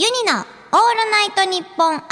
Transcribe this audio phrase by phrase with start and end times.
[0.00, 0.46] ユニのオール
[1.10, 2.04] ナイトニッポン愛は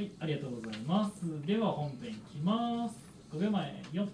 [0.00, 1.20] い、ありがとうございます。
[1.46, 2.96] では本編いきます。
[3.32, 4.08] 5秒前、4、3、2、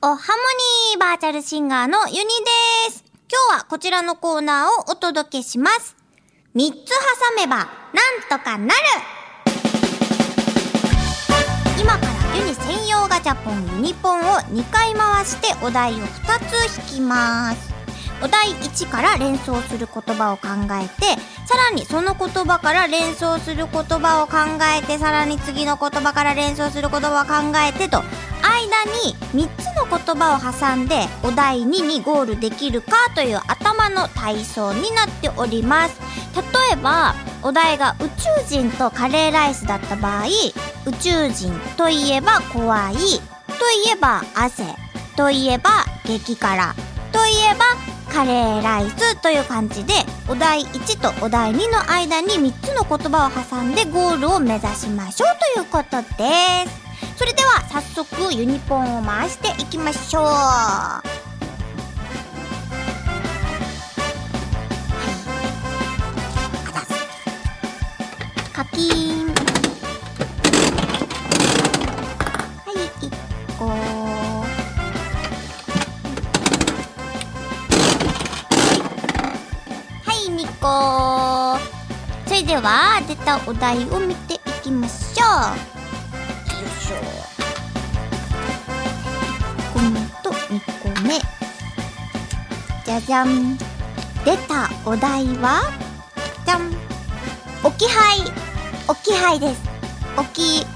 [0.00, 2.24] おハモニーバーチャルシンガーのユニで
[2.94, 3.04] す。
[3.30, 5.96] 今日はこちらのコーナーをお届けします。
[6.54, 6.86] 3つ挟
[7.36, 7.68] めばなん
[8.30, 8.74] とかなる
[13.24, 17.72] チャポンユニポンを2回回してお題を2つ引きます。
[18.22, 24.36] お題1から連想する言葉を考えて、さらにその言葉から連想する言葉を考
[24.78, 28.02] えて、さらに次の言葉から連想する言葉を考えてと、
[28.42, 35.98] 間に3つの言葉を挟んでお題2にゴールできるかという頭の体操になっております。
[36.36, 36.42] 例
[36.74, 38.08] えば、お題が宇
[38.48, 40.24] 宙人とカレーライスだった場合、
[40.86, 43.10] 宇宙人といえば怖い、とい
[43.92, 44.64] えば汗、
[45.14, 46.74] といえば激辛、
[47.12, 47.66] といえば
[48.10, 49.92] カレーライスという感じで
[50.26, 57.18] お題1とお題2の間に3つの言葉を挟んでゴールを目指しましょうということです。
[57.18, 61.23] それでは早速ユニポンを回していきましょう。
[68.74, 69.32] キンは
[72.66, 72.70] い
[73.06, 73.08] 1
[73.56, 73.66] 個
[80.02, 81.56] はい、ニコ
[82.26, 85.28] それでは、出たお題を見ていきましょう。
[86.50, 86.96] よいしょ。
[89.56, 91.20] 1個目と2個目。
[92.84, 93.56] じゃじゃん。
[94.24, 95.62] 出たお題は、
[96.44, 96.72] じゃん。
[97.62, 98.33] 置き配。
[99.04, 99.60] 置き配です。
[100.16, 100.66] 置き、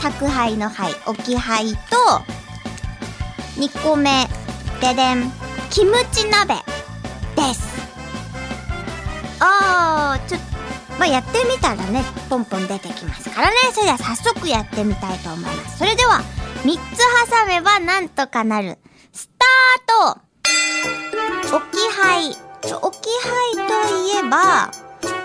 [0.00, 0.90] 宅配の配。
[1.06, 1.76] 置き配と、
[3.60, 4.26] 2個目。
[4.80, 5.30] ででん。
[5.68, 6.54] キムチ鍋。
[7.36, 7.62] です。
[9.38, 10.46] あー、ちょっと、
[10.98, 13.56] まあ、やってみたらね、ポンポン出てきますからね。
[13.74, 15.76] それでは早速やってみたいと思います。
[15.80, 16.22] それでは、
[16.62, 18.78] 3つ挟めばなんとかなる。
[19.12, 20.16] スター
[21.50, 22.30] ト置き配。
[22.30, 24.70] 置き配といえば、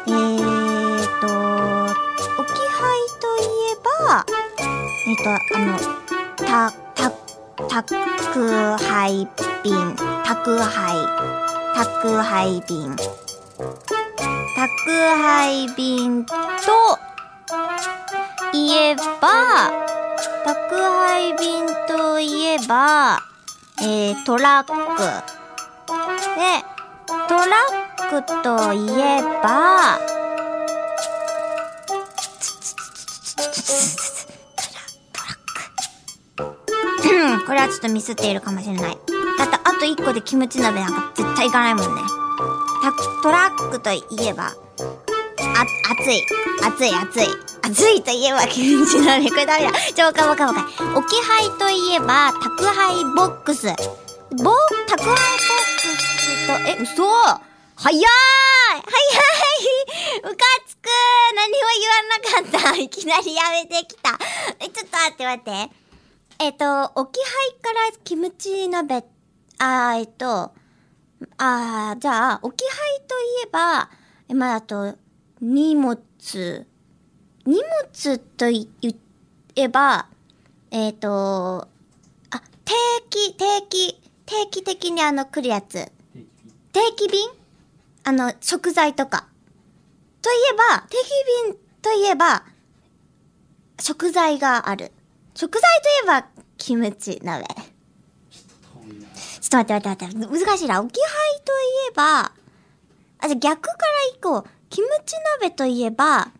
[0.07, 0.48] えー
[4.09, 4.25] えば、
[5.05, 5.77] えーと、あの、
[6.37, 7.11] た、た、
[7.69, 7.95] 宅
[8.77, 9.27] 配
[9.63, 10.95] 便、宅配、
[11.75, 12.95] 宅配便。
[14.55, 16.31] 宅配便と
[18.51, 19.71] いえば、
[20.43, 23.19] 宅配便といえば、
[23.81, 25.03] えー、トラック。
[26.35, 26.63] で、
[27.27, 27.45] トラ
[28.09, 30.08] ックといえば、
[37.49, 38.97] これはちょっとミスっているかもしれない。
[39.39, 42.01] だってあと1個でキムチ鍋なんか絶対いかないもんね。
[42.83, 44.53] タトラックといえば、あ、
[45.99, 46.23] 熱い。
[46.61, 47.25] 熱い熱い。
[47.63, 49.27] 熱いといえばキムチ鍋。
[49.27, 49.71] これダメだ。
[49.71, 50.93] ちょ、もう一回もう一回もう一回。
[50.93, 53.65] 置き配といえば、宅配ボックス。
[53.65, 53.73] ボ、
[54.87, 57.01] 宅配ボックスと、え、嘘
[57.77, 58.83] 早い早い
[60.21, 60.35] ムカ
[60.67, 60.87] つく
[61.35, 62.77] 何も言わなかった。
[62.77, 64.19] いきなりやめてきた。
[64.59, 65.88] え、ちょっと待って待って。
[66.41, 69.03] えっと、置き配からキムチ鍋、
[69.57, 70.53] あ、えっと、
[71.37, 73.89] あ、じゃあ、置き配といえば、
[74.29, 74.95] えまあ、あと、
[75.41, 75.99] 荷物。
[77.45, 77.55] 荷
[77.93, 78.67] 物と言
[79.57, 80.07] えば、
[80.71, 81.67] えっ、と、
[82.29, 82.73] あ、定
[83.09, 85.91] 期、定期、定期的にあの、来るやつ。
[86.71, 87.19] 定期便？
[88.05, 89.27] あの、食材とか。
[90.21, 92.45] といえば、定期便といえば、
[93.77, 94.93] 食材がある。
[95.39, 96.27] 食材といえば、
[96.57, 97.45] キムチ鍋。
[97.45, 97.59] ちょ
[99.47, 100.45] っと待って待って待って。
[100.45, 100.81] 難しいな。
[100.81, 101.55] 置き配とい
[101.91, 102.33] えば、あ、
[103.25, 103.75] じゃ逆から
[104.21, 104.51] 行こう。
[104.69, 106.33] キムチ鍋といえば、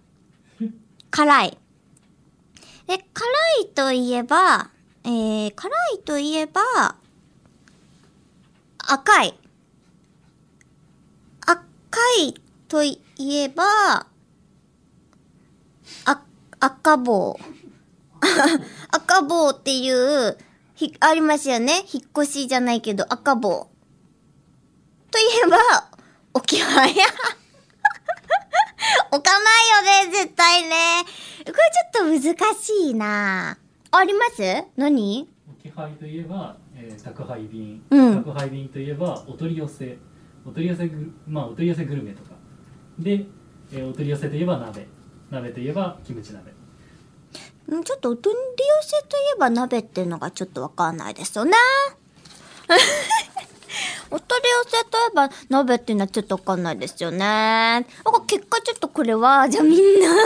[1.11, 1.57] 辛い。
[2.87, 3.25] で、辛
[3.61, 4.69] いといえば、
[5.05, 6.61] えー、辛いといえば、
[8.79, 9.39] 赤い。
[11.45, 11.57] 赤
[12.19, 12.33] い
[12.67, 13.63] といえば、
[16.03, 16.21] あ、
[16.59, 17.39] 赤棒。
[18.91, 20.37] 赤棒っていう、
[20.75, 21.83] ひ、ありますよね。
[21.93, 23.69] 引っ越しじゃないけど、赤棒。
[25.11, 25.57] といえば、
[26.33, 26.91] 置き配。
[29.11, 29.45] 置かな
[30.03, 30.69] いよね、絶対ね。
[31.45, 33.57] これちょっと難しいな。
[33.91, 34.41] あります？
[34.77, 35.27] 何？
[35.49, 38.23] 置き配といえば、えー宅配便、うん。
[38.23, 39.97] 宅配便といえばお取り寄せ。
[40.45, 42.29] お取り寄せぐまあお取り寄せグルメとか。
[42.99, 43.25] で、
[43.73, 44.87] えーお取り寄せといえば鍋。
[45.31, 46.51] 鍋といえばキムチ鍋。
[46.51, 46.53] う
[47.77, 48.47] んちょっとお取り寄
[48.81, 51.53] せといえば鍋っていうのがちょっとわかんないですよね。
[54.11, 57.17] お取り寄せといえば鍋っていうのはちょっとわかんないですよね。
[57.19, 60.07] なんか結果ちょっとこれは、じゃあみんな。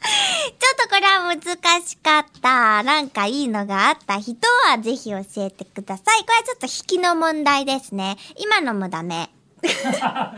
[0.00, 1.40] ちょっとこれは難
[1.86, 2.82] しかった。
[2.82, 4.34] なんかいいのがあった人
[4.66, 6.20] はぜひ教えてください。
[6.20, 8.16] これはちょっと引きの問題ですね。
[8.36, 9.30] 今のもダメ。
[9.62, 10.34] じゃ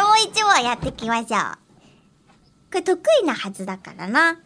[0.00, 1.71] あもう一問やっていきましょう。
[2.72, 4.38] これ得意なはずだからな。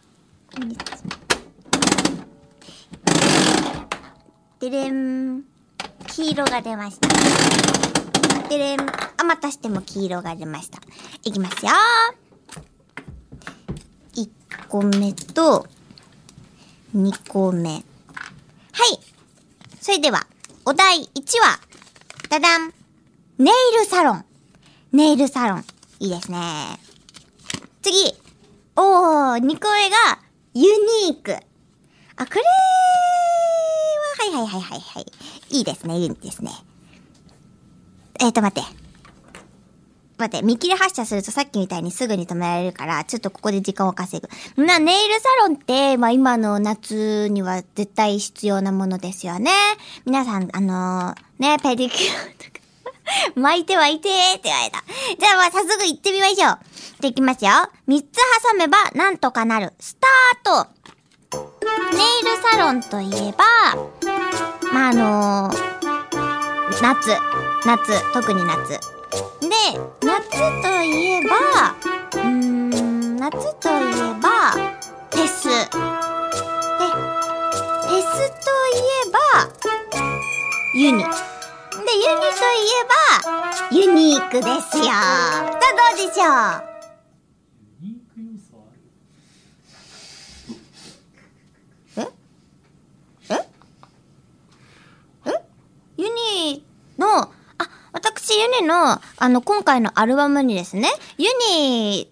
[4.59, 5.43] でれん。
[6.07, 7.07] 黄色が出ました。
[8.49, 8.81] でれん。
[8.81, 10.81] あ、またしても黄色が出ました。
[11.23, 11.71] いきますよ。
[14.15, 14.29] 1
[14.67, 15.65] 個目と、
[16.93, 17.69] 2個目。
[17.69, 17.83] はい。
[19.79, 20.27] それでは、
[20.65, 21.59] お題1は、
[22.29, 22.73] ダダン。
[23.37, 24.25] ネイルサロン。
[24.91, 25.65] ネイルサロン。
[25.99, 26.86] いいですね。
[27.87, 28.13] 次。
[28.75, 30.19] おー、2個目が、
[30.53, 30.63] ユ
[31.07, 31.33] ニーク。
[32.17, 32.49] あ、これは、
[34.19, 35.05] はいはいはいはいはい。
[35.49, 36.51] いいですね、いいですね。
[38.19, 38.69] えっ、ー、と、待って。
[40.17, 44.65] 待って、見切り発車するとさっきみたいにすぐに止められるから、ちょっとここで時間を稼ぐ。
[44.65, 49.51] な、ネイルサロンって、まあ今の夏には絶対必要なものですよね。
[50.05, 52.56] 皆さん、あのー、ね、ペディキュアとか。
[53.35, 54.83] 巻いてはいてーって言われた。
[55.17, 56.37] じゃあまあ早速行ってみましょう。
[56.37, 56.57] じゃあ
[57.07, 57.51] 行きますよ。
[57.85, 59.73] 三つ挟めばなんとかなる。
[59.79, 60.77] スタート
[61.31, 63.45] ネイルサロンといえば、
[64.71, 67.17] まあ、あのー、夏。
[67.65, 68.13] 夏。
[68.13, 68.69] 特に夏。
[69.41, 69.49] で、
[70.01, 70.29] 夏
[70.61, 71.75] といえば、
[72.13, 75.47] うーん、夏といえば、フェス。
[75.47, 79.17] で、フェスといえば、
[80.75, 81.05] ユニ。
[81.85, 84.83] で、ユニといえば、ユニークですよ。
[84.85, 86.27] さあ、どうでしょう？
[87.81, 88.73] ユニーク要素あ
[93.33, 93.43] る
[95.97, 96.65] ユニ
[96.97, 97.31] の、あ、
[97.93, 102.11] 私ユニの、あの、今回のアルバムにですね、ユニ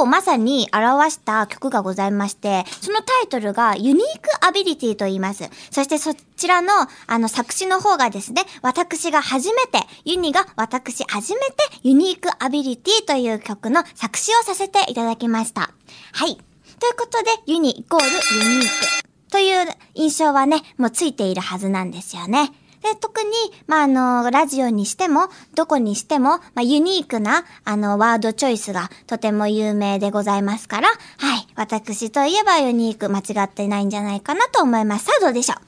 [0.00, 5.48] をまさに表した曲がございまして、そのタイトルがユニークアビリティと言います。
[5.70, 6.72] そしてそちらの、
[7.06, 15.70] あの、作詞の方がですね、私が初めて、ユニが私初めてユニークアビリティという曲の作詞をさせていただきました。
[16.12, 16.36] はい。
[16.78, 22.52] ということで、ユニイコールユニークという印象はね、もうついているはずなんですよね。
[22.82, 23.28] で、特に、
[23.66, 30.94] まあ、あの、ラジオにしても、どこにしても、まあ、ユニークな、あの、ワードチョイスがとても有名でございますから、は
[31.36, 31.46] い。
[31.56, 35.06] 私といえばユニーク間違ってないんじゃないかなと思います。
[35.06, 35.58] さあ、どうでしょう？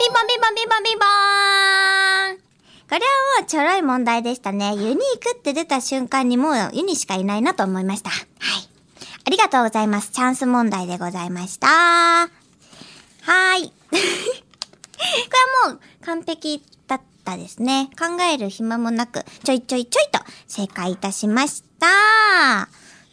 [0.00, 2.38] ピンポンピンポンピンポンピンポーン
[2.88, 3.06] これは
[3.40, 4.74] もうちょろい問題でしたね。
[4.74, 8.10] ユニークって出た瞬間にもうユニしかいないなと思いました。
[8.10, 8.20] はい。
[9.26, 10.10] ありがとうございます。
[10.10, 11.66] チャンス問題でございました。
[11.68, 13.72] はーい。
[15.24, 15.30] こ
[15.64, 17.90] れはもう完璧だったですね。
[17.98, 22.68] 考える暇もなく、ちょいちょいちょいと正解いたしました。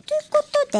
[0.06, 0.80] ということ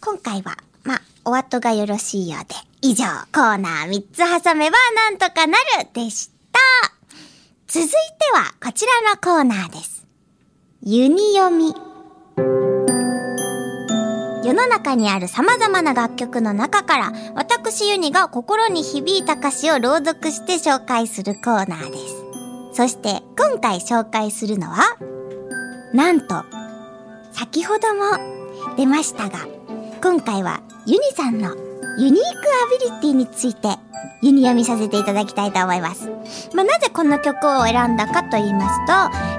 [0.00, 6.58] 今回は、まあ、お後がよろしいようで、以上、コーナー3つ挟めばなんとかなるでした。
[7.66, 7.94] 続いて
[8.32, 10.06] は、こちらのコーナーです。
[10.82, 11.74] ユニ読み。
[14.44, 17.12] 世の中にある様々な楽曲の中から、
[17.84, 22.14] ユニが心に響いた歌詞を朗読して紹介するコーナーです。
[22.72, 24.96] そして、今回紹介するのは、
[25.92, 26.44] なんと、
[27.32, 29.46] 先ほども出ましたが、
[30.02, 31.67] 今回はユニさんの
[31.98, 33.76] ユニークアビリティについて
[34.22, 36.08] ユニ読みさせていただきたいと思います。
[36.54, 38.92] まあ、なぜこの曲を選んだかと言いますと、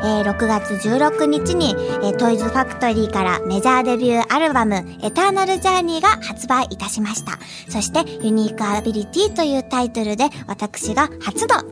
[0.08, 1.74] えー6月16日に、
[2.04, 7.40] えートイズファクトリーからメジャーデビューアルバムエターナルジャーニーが発売いたしました。
[7.70, 11.64] そしてユニークアビリティというタイトルで私が初の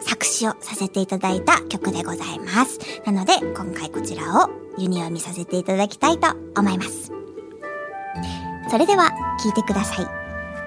[0.00, 2.78] 作詞をさせていただいた曲でございます。
[3.06, 7.12] なので今回こちらをユニ読みさせていただきたいと思います。
[8.70, 9.10] それでは
[9.42, 10.23] 聞いてください。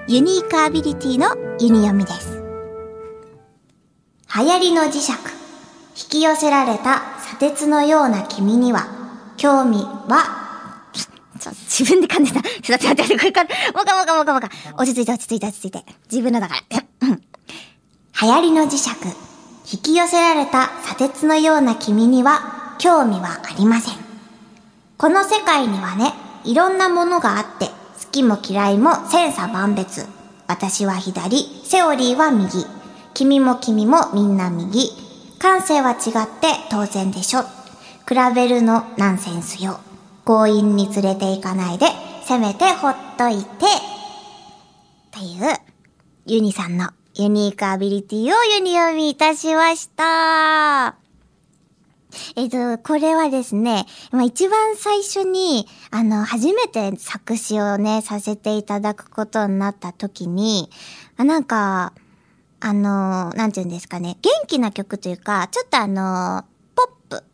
[0.08, 2.42] ユニークアビリティのユニ読みです。
[4.34, 5.12] 流行りの磁石。
[5.12, 5.18] 引
[6.08, 8.86] き寄せられた砂鉄のような君には、
[9.36, 10.80] 興味は、
[11.38, 12.40] ちょ、自分で噛んでた。
[12.62, 14.48] ちょっと待って待って、これから、もかもかもかもか。
[14.78, 15.84] 落ち着いて落ち着いて落ち着いて。
[16.10, 16.80] 自分のだから。
[18.22, 18.88] 流行りの磁石。
[19.70, 23.94] 引き寄せられた砂鉄のような君には、興味はありません。
[24.96, 27.77] この世界にはね、いろんなものがあって、
[28.10, 30.06] きも嫌いも千差万別。
[30.46, 32.64] 私は左、セオリーは右。
[33.14, 34.90] 君も君もみんな右。
[35.38, 37.42] 感性は違って当然でしょ。
[37.42, 39.80] 比べるのナンセンスよ。
[40.24, 41.86] 強引に連れて行かないで、
[42.24, 43.66] せめてほっといて、
[45.10, 45.54] という、
[46.26, 51.07] ユニさんのユニークアビリティをユニ読みいたしました。
[52.36, 60.70] えっと、これはですね、まあ、一番最初に、あの、初めて作詞をね、させていただくことになった時に、
[61.16, 61.92] あなんか、
[62.60, 67.24] あの、なんて言うんですかね、元気な曲というか、ちょっとあの、ポップ。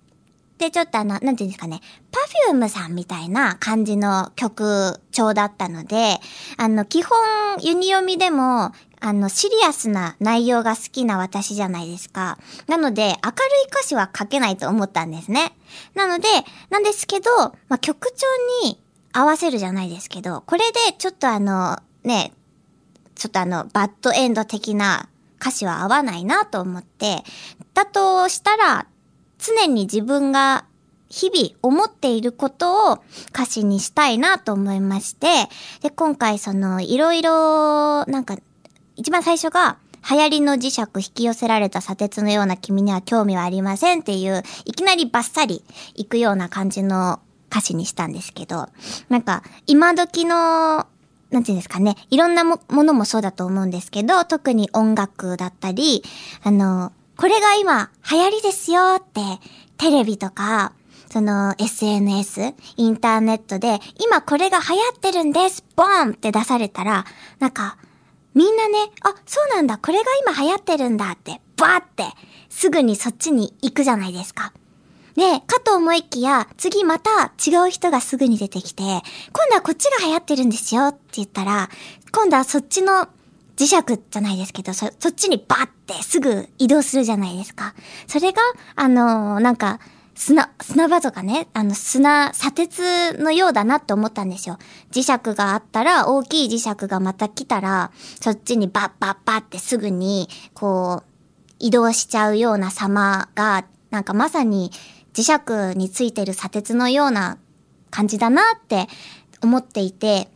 [0.59, 6.21] で、ちょっとあの、なんて言うんですかね、パフュームさんみたいな感じの曲調だったので、
[6.57, 7.17] あの、基本、
[7.63, 8.73] ユニ読みでも、
[9.07, 12.39] あの、シリアスな内容が好きな私じゃないですか。
[12.69, 13.17] なので、明るい
[13.69, 15.53] 歌詞は書けないと思ったんですね。
[15.95, 16.27] なので、
[16.71, 17.31] なんですけど、
[17.69, 18.27] まあ、曲調
[18.67, 18.81] に
[19.13, 22.33] 合わせるじゃないですけど、これでちょっとあの、ね、
[23.15, 27.25] ちょっとあの、バッドエンド的な歌詞は合わないなと思って、
[27.75, 28.87] だとしたら、
[29.37, 30.65] 常に自分が
[31.11, 35.51] 日々思っていることを歌詞にしたいなと思いまして、
[35.83, 38.39] で、今回その、いろいろ、なんか、
[38.97, 47.21] 一番最初が、流行りの磁石引き寄せられた砂鉄のような君には興味はありませんっていう、いきなりバッサリ行くような感じの
[47.51, 48.69] 歌詞にしたんですけど、
[49.09, 50.87] なんか、今時の、
[51.31, 56.03] なんていうんですかね、いろんなもものもそうだと思うんですけど、特に音楽だったり、
[56.43, 59.21] あの、これが今流行りですよって、
[59.79, 60.73] テレビとか、
[61.11, 67.05] その SNS、インターネットで、今これが流行ってるんです、ボンって出されたら、
[67.39, 67.79] なんか、
[68.35, 72.05] みんなね、あ、そうなんだ、これが今流行ってるんだって、バーって、
[72.49, 74.53] すぐにそっちに行くじゃないですか。
[75.15, 81.71] で、かと思いきや、次また違う人がすぐに出てきて、今度はこっちが流行ってるんですよって言ったら、
[82.13, 83.09] 今度はそっちの
[83.57, 87.75] 磁石じゃないですけど、そ、そっちにバッてすぐ移動するじゃないですか。
[88.09, 88.43] それが、
[88.75, 89.79] あのーなんか、
[90.15, 94.59] 砂、砂場とかね、あの砂、砂鉄のようだなって思ったんですよ。
[94.93, 97.91] 磁石があったら、大きい磁石がまた来たら、
[98.21, 101.15] そっちにバッバッバッってすぐに、こう、
[101.59, 104.71] 移動しちゃうような様が、なんかまさに
[105.13, 107.39] 磁石についてる砂鉄のような
[107.91, 108.89] 感じだなって
[109.43, 110.29] 思っていて、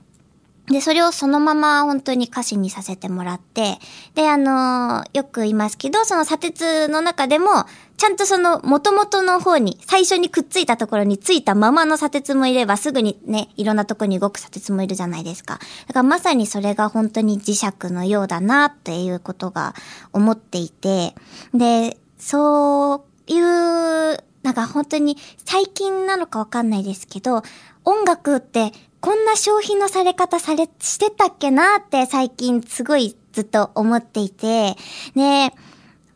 [0.71, 3.79] で、それをそのまま本当に歌詞にさせてもらって、
[4.15, 15.59] で、あのーよく言いますけど、その砂鉄の中でも、ちゃんとその元々の方に、最初にくっついたところについたままの砂鉄もいれば、すぐにね、いろんなとこに動く砂鉄もいるじゃないですか。
[15.87, 19.75] だからまさにそれが本当に磁石のようだなっていうことが
[20.13, 21.15] 思っていて、
[21.55, 27.43] で、そういう、なんか本当に最近なのかわかんないですけど、
[27.85, 34.77] 音楽ってこんな消費のされ方され、してたっけなって最近すごいずっと思っていて、
[35.15, 35.53] で、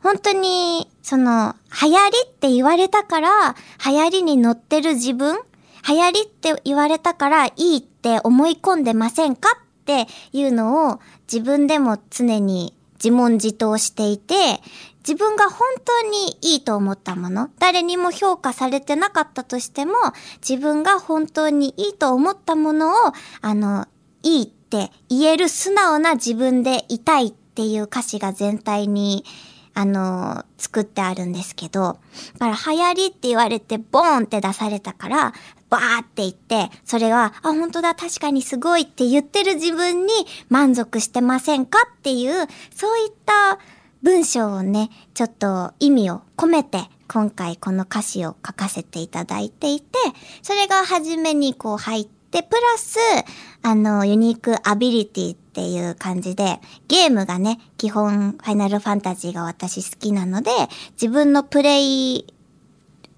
[0.03, 5.39] 本当に、その、流行りって言われたから、流行りに乗ってる自分
[5.89, 11.01] 流行りって言われたからいいって思い込んでませんかっていうのを
[11.33, 14.61] 自分でも常に自問自答していて、
[15.07, 19.95] 自分が本当にいいと思ったもの、誰にも評価されてなかったとしても、
[20.47, 23.87] 自分が本当にいいと思ったものを、あの、
[24.23, 29.25] いいって言える素直な自分でいたいっていう歌詞が全体に、
[29.75, 31.99] あの、作ってあるんですけど、
[32.39, 35.35] だから流行りって言われてボーンって出されたから、
[35.73, 40.13] バーって言って、それは、あ、本当だ、確かにすごいって言ってる自分に
[40.51, 43.59] 満足してませんかっていう、そういった
[44.03, 49.99] 文章をね、ちょっと意味を込めて、今回この歌詞を書かせていただいていて、
[50.43, 52.99] それが初めにこう入って、プラス、
[53.63, 60.51] あの、ユニークアビリティっていう感じで、ゲームがね、基本、ファイナルファンタジーが私好きなので、
[61.01, 62.32] 自分のプレイ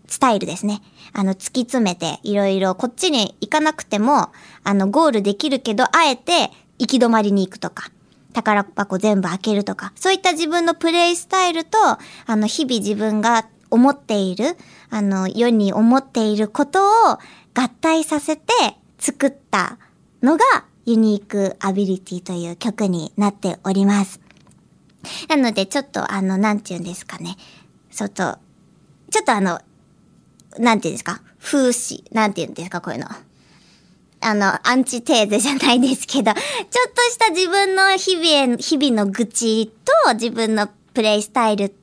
[0.09, 0.81] スタイルですね。
[1.13, 4.31] あの、突き詰めて、いろいろ、こっちに行かなくても、
[4.63, 7.91] あの、ゴールできるけど、あえて、行き止まりに行くとか、
[8.33, 12.01] 宝箱全部開けるとか、そういった自分のプレイスタイルと、あ
[12.37, 14.57] の、日々自分が思っている、
[14.91, 17.19] あの、世に思っていることを
[17.55, 18.53] 合体させて
[18.99, 19.79] 作った
[20.23, 20.45] のが、
[20.87, 24.21] ユニークアビリティという曲になっております。
[25.29, 27.37] なので、ちょっと、あの、なんて言うんですかね。
[27.91, 28.39] ちょっと、
[29.11, 29.61] ちょっとあの、
[30.59, 31.21] なんて言うんですか？
[31.43, 32.81] 風刺、なんて言うんですか？
[32.81, 33.09] こういうの。
[34.21, 39.71] あの、アンチテーゼじゃないですけど、 ちょっとした自分の日々へ、日々の愚痴
[40.07, 41.75] と自分のプレイスタイル、か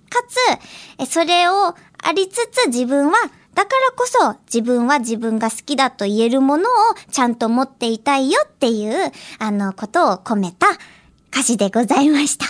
[0.98, 3.13] つ、それをありつつ自分は、
[3.54, 6.68] だからこそ自分は自分が好きだと言えるものを
[7.12, 10.68] ちゃんと持っていたいよっていう、あの、ことを込めた
[11.32, 12.48] 歌詞でございました。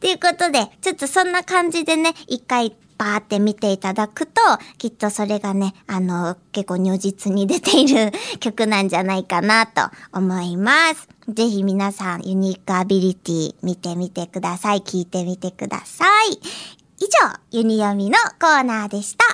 [0.00, 4.40] ということで、ちょっとそんな感じでね、一回バーって見ていただくと、
[4.78, 11.08] きっとそれがね、あの、結構如実に出ている 曲なんじゃないかなと思います。
[11.28, 14.80] ぜひ皆さん、ユニークアビリティ見てみてください。
[14.80, 16.40] 聞いてみてください。
[16.98, 19.24] 以上、ユニ読みのコーナーでした。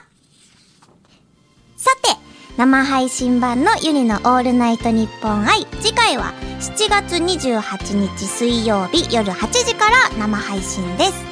[1.77, 2.17] さて、
[2.57, 5.67] 生配信版のユニのオールナイトニッポン i。
[5.81, 11.32] 次回は7月28日水曜日夜8時から生配信です。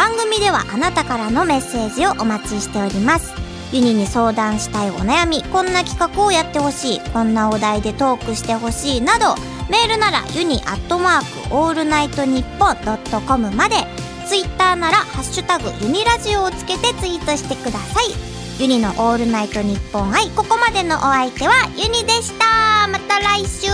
[0.00, 3.34] 番組ではあなたからのメッセージをお待ちしております。
[3.70, 9.34] ユニに相談したいお悩み、こんな企画をやってほしい、こんなお題でトークしてほしいなど、
[9.68, 13.76] メールならユニアットマークオールナイトニッポンドットコムまで、
[14.26, 18.04] ツイッターならハッシュタグユニラジオをつけてツイートしてください。
[18.58, 22.88] ユニのオールナイトニッポン愛、ここまでのお相手はユニでした。
[22.88, 23.68] また来週